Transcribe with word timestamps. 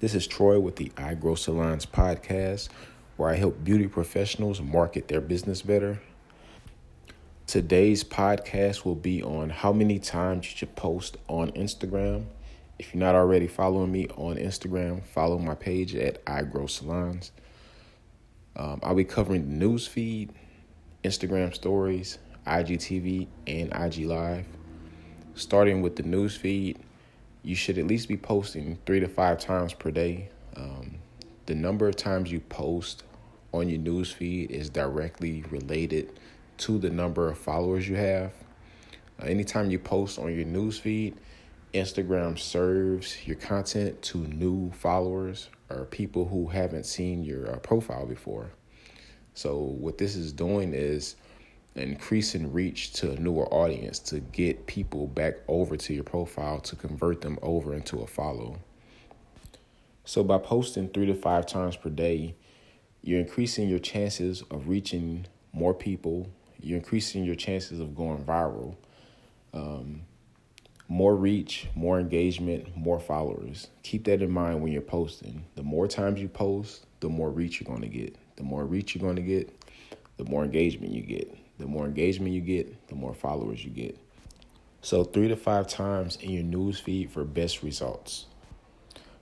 This 0.00 0.14
is 0.14 0.28
Troy 0.28 0.60
with 0.60 0.76
the 0.76 0.92
I 0.96 1.14
Grow 1.14 1.34
Salons 1.34 1.84
podcast, 1.84 2.68
where 3.16 3.30
I 3.30 3.34
help 3.34 3.64
beauty 3.64 3.88
professionals 3.88 4.60
market 4.60 5.08
their 5.08 5.20
business 5.20 5.60
better. 5.60 6.00
Today's 7.48 8.04
podcast 8.04 8.84
will 8.84 8.94
be 8.94 9.24
on 9.24 9.50
how 9.50 9.72
many 9.72 9.98
times 9.98 10.48
you 10.48 10.56
should 10.56 10.76
post 10.76 11.16
on 11.26 11.50
Instagram. 11.50 12.26
If 12.78 12.94
you're 12.94 13.00
not 13.00 13.16
already 13.16 13.48
following 13.48 13.90
me 13.90 14.06
on 14.10 14.36
Instagram, 14.36 15.02
follow 15.02 15.36
my 15.36 15.56
page 15.56 15.96
at 15.96 16.22
I 16.28 16.42
Grow 16.42 16.68
Salons. 16.68 17.32
Um, 18.54 18.78
I'll 18.84 18.94
be 18.94 19.02
covering 19.02 19.48
the 19.48 19.66
news 19.66 19.88
feed, 19.88 20.30
Instagram 21.02 21.52
stories, 21.52 22.18
IGTV, 22.46 23.26
and 23.48 23.72
IG 23.74 24.06
Live. 24.06 24.46
Starting 25.34 25.82
with 25.82 25.96
the 25.96 26.04
news 26.04 26.36
feed, 26.36 26.78
you 27.42 27.54
should 27.54 27.78
at 27.78 27.86
least 27.86 28.08
be 28.08 28.16
posting 28.16 28.78
three 28.86 29.00
to 29.00 29.08
five 29.08 29.38
times 29.38 29.72
per 29.72 29.90
day. 29.90 30.30
Um, 30.56 30.96
the 31.46 31.54
number 31.54 31.88
of 31.88 31.96
times 31.96 32.30
you 32.30 32.40
post 32.40 33.04
on 33.52 33.68
your 33.68 33.78
news 33.78 34.12
feed 34.12 34.50
is 34.50 34.68
directly 34.68 35.44
related 35.50 36.18
to 36.58 36.78
the 36.78 36.90
number 36.90 37.28
of 37.28 37.38
followers 37.38 37.88
you 37.88 37.96
have. 37.96 38.32
Uh, 39.20 39.26
anytime 39.26 39.70
you 39.70 39.78
post 39.78 40.18
on 40.18 40.34
your 40.34 40.44
news 40.44 40.78
feed, 40.78 41.16
Instagram 41.74 42.38
serves 42.38 43.26
your 43.26 43.36
content 43.36 44.00
to 44.02 44.18
new 44.18 44.70
followers 44.72 45.48
or 45.70 45.84
people 45.84 46.26
who 46.26 46.46
haven't 46.48 46.86
seen 46.86 47.22
your 47.22 47.52
uh, 47.52 47.58
profile 47.58 48.06
before. 48.06 48.50
So, 49.34 49.56
what 49.56 49.98
this 49.98 50.16
is 50.16 50.32
doing 50.32 50.72
is 50.74 51.16
increasing 51.82 52.52
reach 52.52 52.92
to 52.94 53.12
a 53.12 53.16
newer 53.16 53.46
audience 53.52 53.98
to 54.00 54.20
get 54.20 54.66
people 54.66 55.06
back 55.06 55.34
over 55.48 55.76
to 55.76 55.94
your 55.94 56.04
profile 56.04 56.60
to 56.60 56.76
convert 56.76 57.20
them 57.20 57.38
over 57.42 57.74
into 57.74 58.00
a 58.00 58.06
follow. 58.06 58.58
So 60.04 60.24
by 60.24 60.38
posting 60.38 60.88
three 60.88 61.06
to 61.06 61.14
five 61.14 61.46
times 61.46 61.76
per 61.76 61.90
day, 61.90 62.34
you're 63.02 63.20
increasing 63.20 63.68
your 63.68 63.78
chances 63.78 64.42
of 64.50 64.68
reaching 64.68 65.26
more 65.52 65.74
people. 65.74 66.28
You're 66.60 66.78
increasing 66.78 67.24
your 67.24 67.34
chances 67.34 67.80
of 67.80 67.94
going 67.94 68.24
viral. 68.24 68.76
Um, 69.52 70.02
more 70.88 71.14
reach, 71.14 71.68
more 71.74 72.00
engagement, 72.00 72.74
more 72.74 72.98
followers. 72.98 73.68
Keep 73.82 74.04
that 74.04 74.22
in 74.22 74.30
mind 74.30 74.62
when 74.62 74.72
you're 74.72 74.80
posting. 74.80 75.44
The 75.54 75.62
more 75.62 75.86
times 75.86 76.20
you 76.20 76.28
post, 76.28 76.86
the 77.00 77.08
more 77.08 77.30
reach 77.30 77.60
you're 77.60 77.68
going 77.68 77.82
to 77.82 77.88
get. 77.88 78.16
The 78.36 78.42
more 78.42 78.64
reach 78.64 78.94
you're 78.94 79.02
going 79.02 79.16
to 79.16 79.22
get, 79.22 79.52
the 80.16 80.24
more 80.24 80.44
engagement 80.44 80.92
you 80.92 81.02
get. 81.02 81.36
The 81.58 81.66
more 81.66 81.86
engagement 81.86 82.32
you 82.32 82.40
get, 82.40 82.88
the 82.88 82.94
more 82.94 83.14
followers 83.14 83.64
you 83.64 83.70
get. 83.70 83.98
So, 84.80 85.02
three 85.02 85.28
to 85.28 85.36
five 85.36 85.66
times 85.66 86.16
in 86.16 86.30
your 86.30 86.44
news 86.44 86.78
feed 86.78 87.10
for 87.10 87.24
best 87.24 87.62
results. 87.62 88.26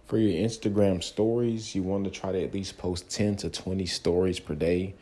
For 0.04 0.18
your 0.18 0.46
Instagram 0.46 1.02
stories, 1.02 1.74
you 1.74 1.82
want 1.82 2.04
to 2.04 2.10
try 2.10 2.30
to 2.30 2.42
at 2.42 2.54
least 2.54 2.78
post 2.78 3.10
10 3.10 3.36
to 3.36 3.50
20 3.50 3.86
stories 3.86 4.38
per 4.38 4.54
day. 4.54 4.94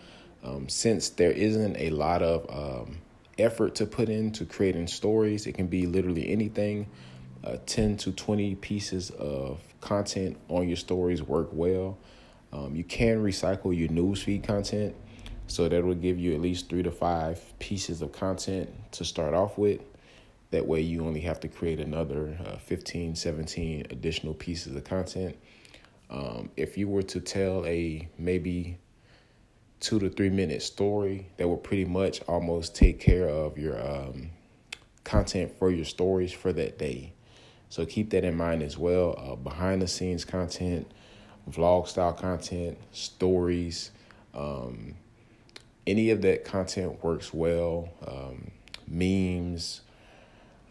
Um, 0.43 0.69
since 0.69 1.11
there 1.11 1.33
isn't 1.33 1.77
a 1.77 1.91
lot 1.91 2.23
of 2.23 2.49
um, 2.49 2.99
effort 3.39 3.75
to 3.77 3.87
put 3.87 4.09
into 4.09 4.47
creating 4.47 4.87
stories, 4.87 5.47
it 5.47 5.53
can 5.53 5.67
be 5.67 5.87
literally 5.87 6.31
anything. 6.31 6.87
Uh, 7.43 7.59
10 7.67 7.99
to 7.99 8.13
20 8.13 8.55
pieces 8.55 9.11
of 9.11 9.61
content 9.83 10.39
on 10.49 10.67
your 10.69 10.79
stories 10.79 11.23
work 11.23 11.51
well. 11.53 11.99
Um, 12.53 12.75
you 12.75 12.85
can 12.85 13.23
recycle 13.23 13.77
your 13.77 13.89
newsfeed 13.89 14.45
content 14.45 14.95
so 15.47 15.69
that 15.69 15.85
will 15.85 15.95
give 15.95 16.19
you 16.19 16.35
at 16.35 16.41
least 16.41 16.69
three 16.69 16.83
to 16.83 16.91
five 16.91 17.41
pieces 17.59 18.03
of 18.03 18.13
content 18.13 18.71
to 18.93 19.05
start 19.05 19.35
off 19.35 19.59
with. 19.59 19.81
That 20.51 20.67
way, 20.67 20.81
you 20.81 21.05
only 21.05 21.21
have 21.21 21.41
to 21.41 21.49
create 21.49 21.81
another 21.81 22.37
uh, 22.47 22.57
15, 22.57 23.17
17 23.17 23.87
additional 23.91 24.35
pieces 24.35 24.75
of 24.75 24.85
content. 24.85 25.37
Um, 26.11 26.51
if 26.57 26.79
you 26.79 26.89
were 26.89 27.03
to 27.03 27.21
tell 27.21 27.67
a 27.67 28.09
maybe 28.19 28.79
two 29.81 29.99
to 29.99 30.09
three 30.09 30.31
minute 30.31 30.63
story, 30.63 31.27
that 31.37 31.49
would 31.49 31.65
pretty 31.65 31.85
much 31.85 32.23
almost 32.23 32.75
take 32.75 33.01
care 33.01 33.29
of 33.29 33.59
your 33.59 33.81
um, 33.81 34.31
content 35.03 35.53
for 35.59 35.71
your 35.71 35.85
stories 35.85 36.33
for 36.33 36.53
that 36.53 36.79
day. 36.79 37.13
So 37.69 37.85
keep 37.85 38.11
that 38.11 38.25
in 38.25 38.37
mind 38.37 38.63
as 38.63 38.79
well. 38.79 39.15
Uh, 39.19 39.35
behind 39.35 39.83
the 39.83 39.89
scenes 39.89 40.25
content, 40.25 40.91
vlog 41.51 41.89
style 41.89 42.13
content, 42.13 42.79
stories. 42.93 43.91
Um, 44.33 44.95
any 45.87 46.11
of 46.11 46.23
that 46.23 46.45
content 46.45 47.03
works 47.03 47.33
well. 47.33 47.89
Um, 48.07 48.51
memes, 48.87 49.83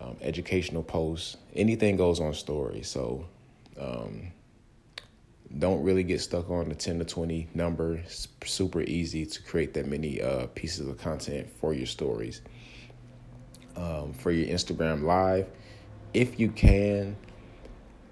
um, 0.02 0.18
educational 0.22 0.84
posts, 0.84 1.38
anything 1.56 1.98
goes 1.98 2.20
on 2.20 2.34
story. 2.34 2.82
So 2.84 3.26
um, 3.80 4.32
don't 5.58 5.84
really 5.84 6.04
get 6.04 6.22
stuck 6.22 6.50
on 6.50 6.70
the 6.70 6.76
10 6.76 7.00
to 7.00 7.06
20 7.06 7.50
number. 7.54 7.96
It's 7.96 8.28
super 8.44 8.82
easy 8.82 9.26
to 9.26 9.44
create 9.44 9.74
that 9.76 9.88
many 9.88 10.22
uh, 10.22 10.48
pieces 10.48 10.88
of 10.88 10.98
content 10.98 11.50
for 11.60 11.74
your 11.74 11.86
stories. 11.86 12.42
Um, 13.76 14.14
for 14.14 14.30
your 14.32 14.48
Instagram 14.56 15.02
live, 15.02 15.48
if 16.14 16.40
you 16.40 16.50
can, 16.50 17.16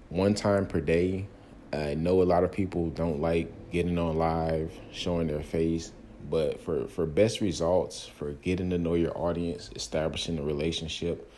one 0.08 0.34
time 0.34 0.66
per 0.66 0.80
day. 0.80 1.28
I 1.72 1.94
know 1.94 2.20
a 2.20 2.24
lot 2.24 2.42
of 2.42 2.50
people 2.50 2.90
don't 2.90 3.20
like 3.20 3.70
getting 3.70 3.96
on 3.96 4.18
live, 4.18 4.72
showing 4.90 5.28
their 5.28 5.42
face 5.42 5.92
but 6.28 6.60
for, 6.60 6.86
for 6.88 7.06
best 7.06 7.40
results, 7.40 8.06
for 8.06 8.32
getting 8.32 8.70
to 8.70 8.78
know 8.78 8.94
your 8.94 9.16
audience, 9.16 9.70
establishing 9.74 10.38
a 10.38 10.42
relationship, 10.42 11.30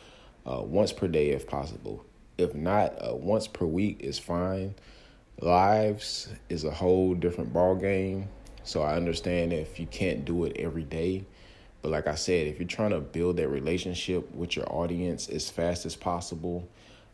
uh, 0.47 0.61
once 0.63 0.93
per 0.93 1.09
day 1.09 1.31
if 1.31 1.47
possible. 1.47 2.05
If 2.37 2.55
not, 2.55 2.95
uh, 3.01 3.15
once 3.15 3.47
per 3.47 3.67
week 3.67 3.99
is 4.01 4.19
fine. 4.19 4.75
Lives 5.41 6.29
is 6.49 6.65
a 6.65 6.71
whole 6.71 7.15
different 7.15 7.53
ball 7.53 7.75
game. 7.75 8.29
So 8.63 8.83
I 8.83 8.97
understand 8.97 9.53
if 9.53 9.79
you 9.79 9.87
can't 9.87 10.25
do 10.25 10.45
it 10.45 10.57
every 10.59 10.85
day. 10.85 11.25
But 11.83 11.91
like 11.91 12.07
I 12.07 12.15
said, 12.15 12.47
if 12.47 12.59
you're 12.59 12.67
trying 12.67 12.91
to 12.91 13.01
build 13.01 13.37
that 13.37 13.49
relationship 13.49 14.35
with 14.35 14.57
your 14.57 14.71
audience 14.73 15.29
as 15.29 15.51
fast 15.51 15.85
as 15.85 15.95
possible, 15.95 16.67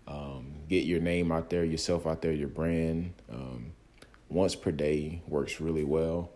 um, 0.06 0.52
get 0.68 0.84
your 0.84 1.00
name 1.00 1.32
out 1.32 1.50
there, 1.50 1.64
yourself 1.64 2.06
out 2.06 2.22
there, 2.22 2.32
your 2.32 2.48
brand, 2.48 3.12
um, 3.32 3.72
once 4.28 4.54
per 4.54 4.70
day 4.70 5.22
works 5.26 5.60
really 5.60 5.84
well. 5.84 6.30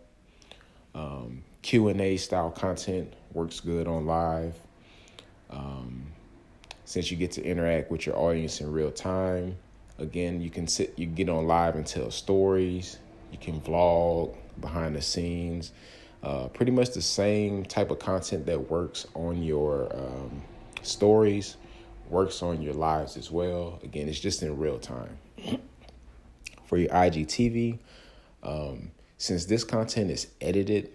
Um, 0.95 1.43
Q 1.63 1.89
and 1.89 2.01
A 2.01 2.17
style 2.17 2.51
content 2.51 3.13
works 3.33 3.61
good 3.61 3.89
on 3.89 4.07
live. 4.07 4.55
Um, 5.51 6.07
since 6.85 7.11
you 7.11 7.17
get 7.17 7.33
to 7.33 7.45
interact 7.45 7.91
with 7.91 8.07
your 8.07 8.17
audience 8.17 8.61
in 8.61 8.71
real 8.71 8.91
time, 8.91 9.57
again, 9.99 10.41
you 10.41 10.51
can 10.51 10.67
sit, 10.67 10.93
you 10.97 11.07
get 11.07 11.29
on 11.29 11.47
live 11.47 11.77
and 11.77 11.87
tell 11.87 12.11
stories. 12.11 12.99
You 13.33 13.39
can 13.39 13.61
vlog 13.61 14.35
behind 14.61 14.95
the 14.95 15.03
scenes. 15.03 15.73
Uh, 16.23 16.49
pretty 16.49 16.73
much 16.73 16.91
the 16.91 17.03
same 17.03 17.65
type 17.65 17.91
of 17.91 17.99
content 17.99 18.47
that 18.47 18.71
works 18.71 19.07
on 19.15 19.43
your 19.43 19.95
um, 19.95 20.43
stories 20.83 21.57
works 22.09 22.43
on 22.43 22.63
your 22.63 22.75
lives 22.75 23.17
as 23.17 23.31
well. 23.31 23.79
Again, 23.83 24.09
it's 24.09 24.21
just 24.21 24.43
in 24.43 24.57
real 24.57 24.79
time. 24.79 25.19
For 26.67 26.79
your 26.79 26.89
IGTV, 26.91 27.79
um, 28.43 28.91
since 29.25 29.47
this 29.47 29.65
content 29.65 30.11
is 30.11 30.27
edited, 30.43 30.91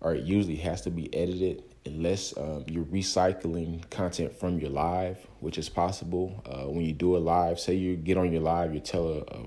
or 0.00 0.16
it 0.16 0.24
usually 0.24 0.56
has 0.56 0.80
to 0.80 0.90
be 0.90 1.08
edited, 1.14 1.62
unless 1.86 2.36
um, 2.36 2.64
you're 2.66 2.84
recycling 2.86 3.88
content 3.90 4.36
from 4.36 4.58
your 4.58 4.70
live, 4.70 5.24
which 5.38 5.56
is 5.56 5.68
possible. 5.68 6.42
Uh, 6.44 6.64
when 6.64 6.84
you 6.84 6.92
do 6.92 7.16
a 7.16 7.18
live, 7.18 7.60
say 7.60 7.74
you 7.74 7.94
get 7.94 8.18
on 8.18 8.32
your 8.32 8.42
live, 8.42 8.74
you 8.74 8.80
tell 8.80 9.06
a, 9.06 9.18
a, 9.20 9.46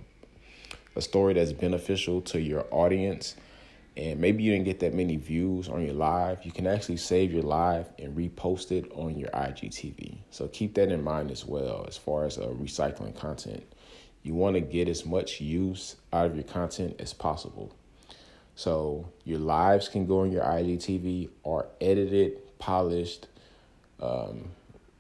a 0.96 1.02
story 1.02 1.34
that's 1.34 1.52
beneficial 1.52 2.22
to 2.22 2.40
your 2.40 2.66
audience, 2.72 3.36
and 3.98 4.22
maybe 4.22 4.42
you 4.42 4.54
didn't 4.54 4.66
get 4.68 4.80
that 4.80 4.94
many 4.94 5.18
views 5.18 5.68
on 5.68 5.84
your 5.84 5.94
live, 5.94 6.46
you 6.46 6.52
can 6.54 6.66
actually 6.66 6.96
save 6.96 7.34
your 7.34 7.44
live 7.44 7.90
and 8.00 8.16
repost 8.16 8.72
it 8.72 8.90
on 8.96 9.20
your 9.20 9.32
IGTV. 9.32 10.20
So 10.32 10.48
keep 10.48 10.76
that 10.76 10.94
in 10.94 11.04
mind 11.04 11.30
as 11.30 11.46
well 11.46 11.84
as 11.90 11.98
far 11.98 12.24
as 12.24 12.38
uh, 12.38 12.48
recycling 12.48 13.18
content. 13.18 13.66
You 14.22 14.34
want 14.34 14.54
to 14.54 14.62
get 14.62 14.88
as 14.88 15.06
much 15.06 15.42
use 15.42 15.98
out 16.14 16.28
of 16.28 16.36
your 16.36 16.46
content 16.46 16.96
as 17.00 17.12
possible. 17.12 17.76
So 18.56 19.10
your 19.24 19.40
lives 19.40 19.88
can 19.88 20.06
go 20.06 20.22
on 20.22 20.32
your 20.32 20.44
IGTV 20.44 21.30
or 21.44 21.68
edited, 21.82 22.60
polished, 22.60 23.28
um, 24.00 24.52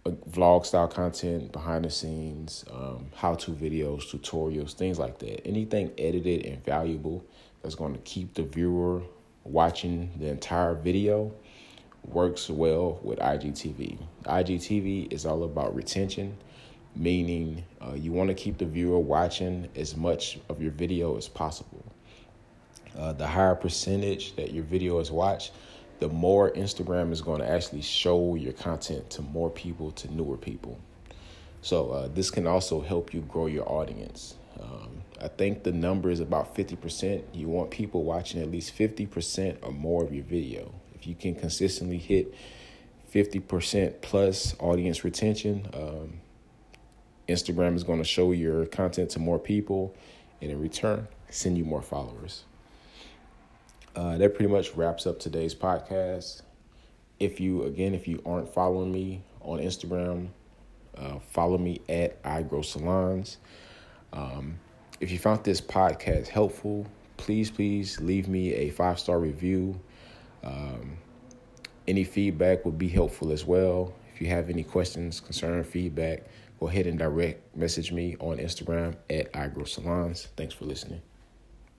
vlog 0.05 0.65
style 0.65 0.87
content, 0.87 1.51
behind 1.51 1.85
the 1.85 1.89
scenes, 1.89 2.65
um, 2.71 3.07
how 3.15 3.35
to 3.35 3.51
videos, 3.51 4.03
tutorials, 4.09 4.73
things 4.73 4.99
like 4.99 5.19
that. 5.19 5.45
Anything 5.47 5.91
edited 5.97 6.45
and 6.45 6.63
valuable 6.65 7.23
that's 7.61 7.75
going 7.75 7.93
to 7.93 7.99
keep 7.99 8.33
the 8.33 8.43
viewer 8.43 9.01
watching 9.43 10.11
the 10.19 10.27
entire 10.27 10.73
video 10.73 11.31
works 12.05 12.49
well 12.49 12.99
with 13.01 13.19
IGTV. 13.19 13.97
IGTV 14.25 15.13
is 15.13 15.25
all 15.25 15.43
about 15.43 15.73
retention, 15.73 16.35
meaning 16.95 17.63
uh, 17.81 17.93
you 17.93 18.11
want 18.11 18.29
to 18.29 18.33
keep 18.33 18.57
the 18.57 18.65
viewer 18.65 18.99
watching 18.99 19.69
as 19.75 19.95
much 19.95 20.39
of 20.49 20.61
your 20.61 20.71
video 20.71 21.15
as 21.17 21.29
possible 21.29 21.92
uh, 22.97 23.13
the 23.13 23.27
higher 23.27 23.55
percentage 23.55 24.35
that 24.35 24.53
your 24.53 24.63
video 24.63 24.99
is 24.99 25.11
watched, 25.11 25.53
the 25.99 26.09
more 26.09 26.51
Instagram 26.51 27.11
is 27.11 27.21
going 27.21 27.39
to 27.39 27.49
actually 27.49 27.81
show 27.81 28.35
your 28.35 28.53
content 28.53 29.09
to 29.11 29.21
more 29.21 29.49
people, 29.49 29.91
to 29.91 30.13
newer 30.13 30.37
people. 30.37 30.77
So 31.61 31.91
uh, 31.91 32.07
this 32.13 32.29
can 32.29 32.45
also 32.45 32.81
help 32.81 33.13
you 33.13 33.21
grow 33.21 33.45
your 33.45 33.67
audience. 33.69 34.35
Um, 34.61 35.01
I 35.21 35.29
think 35.29 35.63
the 35.63 35.71
number 35.71 36.09
is 36.09 36.19
about 36.19 36.55
50%. 36.55 37.23
You 37.33 37.47
want 37.47 37.71
people 37.71 38.03
watching 38.03 38.41
at 38.41 38.51
least 38.51 38.77
50% 38.77 39.57
or 39.61 39.71
more 39.71 40.03
of 40.03 40.13
your 40.13 40.25
video. 40.25 40.73
If 40.93 41.07
you 41.07 41.15
can 41.15 41.35
consistently 41.35 41.97
hit 41.97 42.33
50% 43.13 44.01
plus 44.01 44.55
audience 44.59 45.03
retention, 45.03 45.67
um, 45.73 46.19
Instagram 47.29 47.75
is 47.75 47.83
going 47.83 47.99
to 47.99 48.05
show 48.05 48.31
your 48.33 48.65
content 48.65 49.11
to 49.11 49.19
more 49.19 49.39
people 49.39 49.95
and 50.41 50.51
in 50.51 50.59
return, 50.59 51.07
send 51.29 51.57
you 51.57 51.63
more 51.63 51.81
followers. 51.81 52.43
Uh, 53.95 54.17
that 54.17 54.33
pretty 54.33 54.51
much 54.51 54.73
wraps 54.75 55.05
up 55.05 55.19
today's 55.19 55.53
podcast. 55.53 56.41
If 57.19 57.39
you, 57.39 57.63
again, 57.63 57.93
if 57.93 58.07
you 58.07 58.21
aren't 58.25 58.51
following 58.51 58.91
me 58.91 59.23
on 59.41 59.59
Instagram, 59.59 60.29
uh, 60.97 61.19
follow 61.19 61.57
me 61.57 61.81
at 61.87 62.21
iGrow 62.23 62.65
Salons. 62.65 63.37
Um, 64.11 64.59
if 64.99 65.11
you 65.11 65.19
found 65.19 65.43
this 65.43 65.61
podcast 65.61 66.27
helpful, 66.27 66.87
please, 67.17 67.51
please 67.51 67.99
leave 67.99 68.27
me 68.27 68.53
a 68.53 68.69
five 68.69 68.99
star 68.99 69.19
review. 69.19 69.79
Um, 70.43 70.97
any 71.87 72.03
feedback 72.03 72.65
would 72.65 72.77
be 72.77 72.87
helpful 72.87 73.31
as 73.31 73.45
well. 73.45 73.93
If 74.13 74.21
you 74.21 74.27
have 74.27 74.49
any 74.49 74.63
questions, 74.63 75.19
concern, 75.19 75.63
feedback, 75.63 76.23
go 76.59 76.67
ahead 76.67 76.87
and 76.87 76.97
direct 76.97 77.55
message 77.55 77.91
me 77.91 78.15
on 78.19 78.37
Instagram 78.37 78.95
at 79.09 79.31
iGrow 79.33 79.67
Salons. 79.67 80.27
Thanks 80.35 80.53
for 80.53 80.65
listening. 80.65 81.01